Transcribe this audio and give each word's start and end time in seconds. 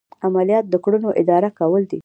عملیات 0.25 0.65
د 0.69 0.75
کړنو 0.83 1.09
اداره 1.21 1.49
کول 1.59 1.83
دي. 1.91 1.99